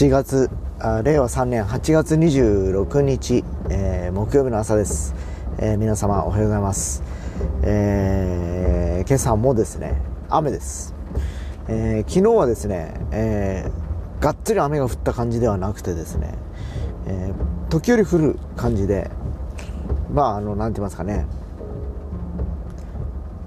[0.00, 5.14] 8月あ令和3年8月26日、えー、木曜日の朝です、
[5.58, 7.02] えー、皆様おはようございます、
[7.64, 10.00] えー、今朝もですね
[10.30, 10.94] 雨です、
[11.68, 13.70] え昨日はですね、え
[14.20, 16.34] がっつり雨が降った感じではなくてですね、
[17.06, 17.34] え
[17.68, 19.10] 時折降る感じで
[20.14, 21.26] まああの何て言いますかね。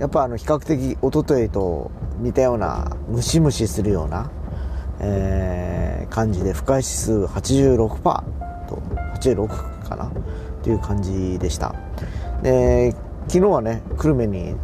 [0.00, 4.30] やっぱあの比較的一昨日と似たようなムシムシするような
[5.00, 7.88] えー、感じで不快指数86%
[8.68, 8.82] と
[9.20, 9.48] 86
[9.88, 10.10] かな？
[10.62, 11.74] という感じでした。
[12.42, 12.94] で
[13.28, 14.54] 昨日はね久留米に、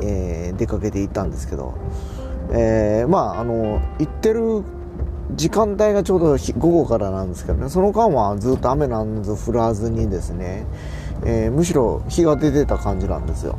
[0.00, 1.74] えー、出かけて行ったんですけど、
[2.52, 4.64] えー、まああの行ってる
[5.34, 7.68] 時間帯がちょうど午後からなんですけどね。
[7.68, 10.66] その間はずっと雨なんぞ降らずにですね、
[11.24, 13.58] えー、むしろ日が出てた感じなんですよ。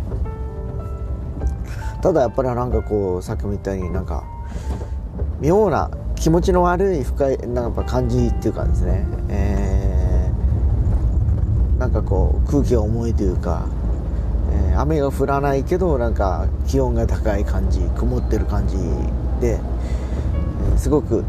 [2.01, 4.23] ただやっぱりなんかこうさっきも言ったようになんか
[5.41, 13.67] 妙な気持ちの悪い深いなんか感じっていうかですね、えー、なんかこう空気が重いというか、
[14.51, 18.75] えー、雨が降らないけどなんか気温が高い感じ曇ってる感じ
[19.39, 21.23] で、えー、すごく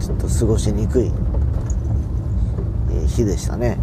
[0.00, 1.12] ちょっと過ごしにくい
[3.06, 3.78] 日でしたね。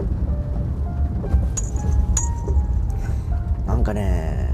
[3.68, 4.50] なんかね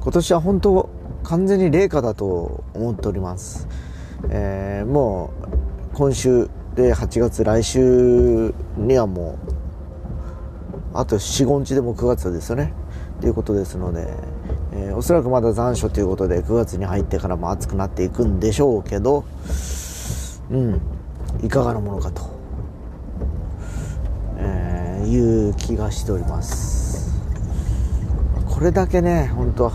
[0.00, 0.88] 今年は本当
[1.24, 3.66] 完全に冷夏だと思っております。
[4.28, 5.32] えー、も
[5.92, 9.38] う今週で8月来週にはも
[10.92, 12.72] うあと45日でも9月ですよね。
[13.20, 14.08] ということですので、
[14.72, 19.24] えー、おそらくまだ残暑ということで9月に入ってからも暑くなっていくんでしょうけど
[20.50, 20.80] うん
[21.42, 22.22] いかがなものかと、
[24.38, 27.14] えー、いう気がしております。
[28.46, 29.72] これだけね本当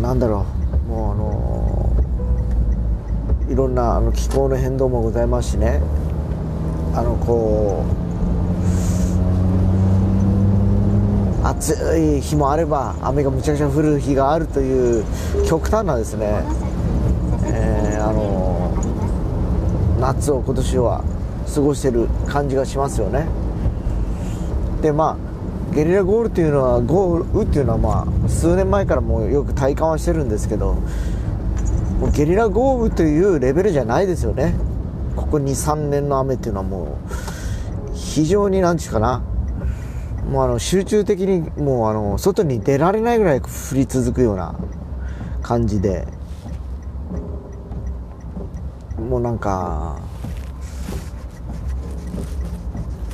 [0.00, 0.46] なんだろ
[0.86, 1.81] うもうあのー
[3.52, 5.82] いろんなあの気候の変動もございますしね。
[6.94, 7.84] あのこ
[11.42, 15.04] う暑い日もあれば雨がむちゃくちゃ降る日があるという
[15.46, 16.42] 極端なですね、
[17.44, 18.74] えー、あの
[20.00, 21.04] 夏を今年は
[21.54, 23.26] 過ごしてる感じがしますよね。
[24.80, 30.78] でまあゲリラ豪雨というのは豪雨っていうのはまあ数年前からもよく体感はしてるんですけど
[32.02, 34.56] もうゲリラ豪雨というレベルじゃないですよね。
[35.14, 36.98] ここ23年の雨っていうのはも
[37.90, 39.22] う非常に何て言うかな。
[40.28, 44.56] もうあの集中的にもうあの外に出られないぐらい降り続くような
[45.42, 46.08] 感じで。
[48.98, 50.00] もうなんか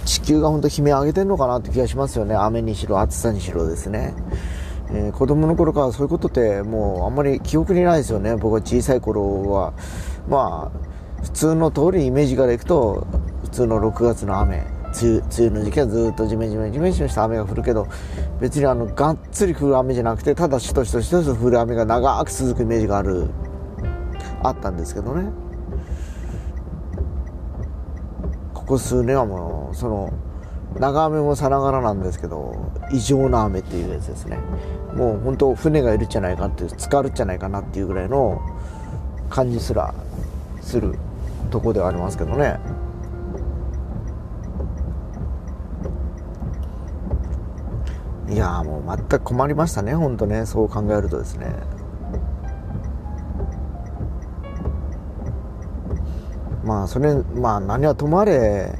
[0.06, 2.34] 地球が本当悲鳴上げてるのかなって気がしますよね。
[2.34, 4.14] 雨にしろ暑さにしろですね。
[4.90, 8.36] えー、子供の頃からそういうことってもうあんまり記憶にないですよね。
[8.36, 9.72] 僕は小さい頃は。
[10.28, 13.06] まあ普通の通りイメージからいくと
[13.42, 14.78] 普通の6月の雨。
[15.00, 17.86] 梅雨の時期はずっとジメジメジメジメした雨が降るけど
[18.40, 23.28] 別にあのがっつり降る雨じゃなくてただしとしとしと降る雨が長く続くイメージがある
[24.42, 25.30] あったんですけどね。
[28.54, 30.12] ここ数年はもうその
[30.76, 32.54] 長雨もさながらなんですけど
[32.92, 34.38] 異常な雨っていうやつですね。
[34.94, 38.40] もう本当船がいるんじゃないかって浸かるんじゃないかなっていうぐらいの
[39.30, 39.94] 感じすら
[40.60, 40.98] する
[41.50, 42.58] とこではありますけどね。
[48.28, 50.44] いやもう全く困りましたね本当ね。
[50.46, 51.46] そう考えるとですね。
[56.62, 58.78] まあそれまあ何はともあれ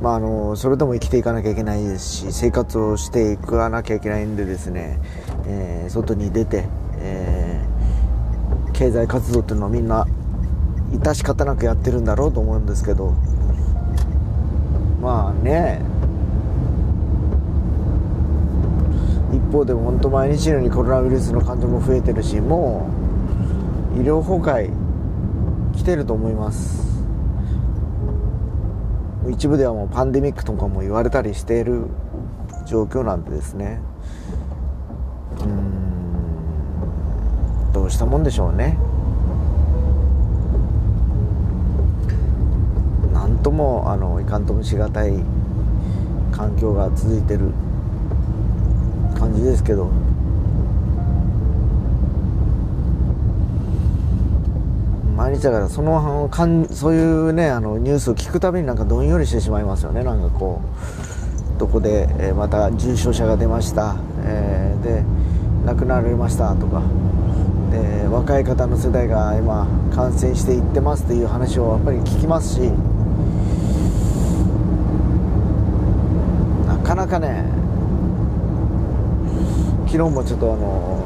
[0.00, 5.00] まあ、あのそれでも生きていかなきゃいけないですし生活をしていかなきゃいけないんでですね、
[5.46, 6.66] えー、外に出て、
[7.00, 10.06] えー、経済活動っていうのはみんな
[10.92, 13.12] 致し方なくやってるんだろうと思うんですけど
[15.00, 15.80] まあね。
[19.32, 22.90] 一方でも本当毎日のようにコロナウイルスの患者も増えてるしも
[23.94, 24.70] う医療崩壊
[25.76, 26.87] 来てると思います。
[29.30, 31.88] 一部ではもうパンデミックとかも言われたりしている
[32.66, 33.80] 状況なんでですね。
[35.40, 37.72] うん。
[37.72, 38.78] どうしたもんでしょうね。
[43.12, 45.12] なんともあのいかんともしがたい
[46.32, 47.50] 環境が続いてる
[49.18, 49.90] 感じですけど。
[55.18, 60.04] 毎日だからそのかんそういうねあのニュースを聞くたびになんかどんよりしてしまいますよね。
[60.04, 60.62] なんかこ
[61.56, 65.02] うどこで、えー、また重症者が出ました、えー、で
[65.66, 66.82] 亡くなられましたとか。
[67.72, 72.60] で若い方の世代が今感染していってますという話をやっぱり聞きますし。
[76.64, 77.44] なかなかね
[79.86, 81.02] 昨日もちょっとあの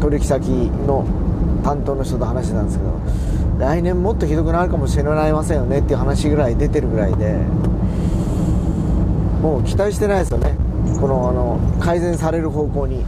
[0.00, 0.48] 取引先
[0.86, 1.04] の
[1.66, 2.92] 担当の人と話してたんですけど
[3.58, 7.32] 来年もっとひどくなるかもしれませんよねっていう話ぐらい出てるぐらいで
[9.42, 10.56] もう期待してないですよね。
[11.00, 13.04] このあの改善される方向に。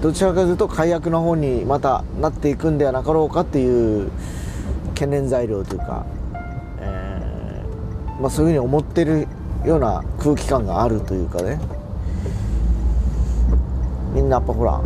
[0.00, 4.10] どちらかというと解約の方にまたなっていくんではなかろうかっていう
[4.94, 6.06] 懸念材料というか、
[6.80, 9.28] えー、まあ、そういうふうに思ってる
[9.64, 11.60] ような空気感があるというかね。
[14.14, 14.80] みんなやっぱほら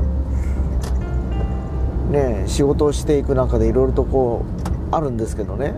[2.10, 4.44] ね仕事をしていく中でいろいろとこ
[4.90, 5.74] うあるんですけどね。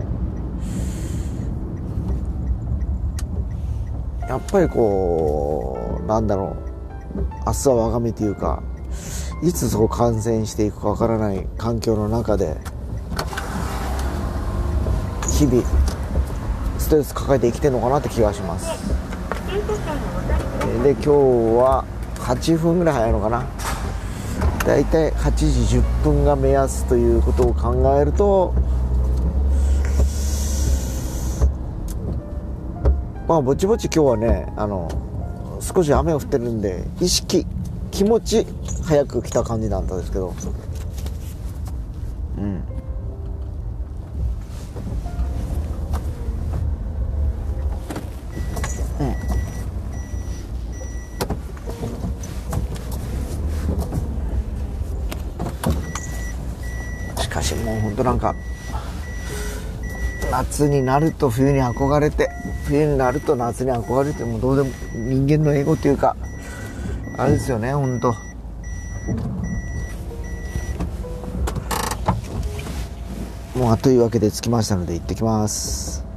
[4.27, 6.69] やっぱりこうなんだろう。
[7.47, 8.61] 明日は我が身というか
[9.41, 12.55] いつそう感染していくかわからない環境の中で
[15.27, 15.63] 日々
[16.77, 18.67] ストレス抱えて生きてるのかなって気がします。
[20.83, 21.83] で今日は
[22.15, 23.47] 8分ぐらい早いのかな
[24.69, 25.31] 大体8
[25.67, 28.53] 時10分が目安ということを考えると
[33.27, 34.87] まあぼちぼち今日はねあの
[35.59, 37.47] 少し雨が降ってるんで意識
[37.89, 38.45] 気持ち
[38.85, 40.35] 早く来た感じなんですけど。
[42.37, 42.78] うん。
[57.49, 58.35] しもうほんとなんか
[60.31, 62.29] 夏になると冬に憧れて
[62.65, 66.15] 冬になると夏に憧れてもうどうでも人間の英語っていうか
[67.17, 68.13] あれですよね本当。
[73.57, 76.08] もうあというわけで着きましたので行ってきます。